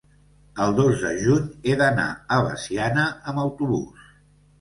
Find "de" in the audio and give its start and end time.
1.01-1.09